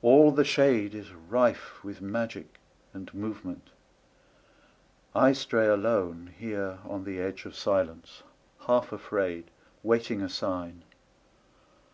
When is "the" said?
0.32-0.42, 7.04-7.20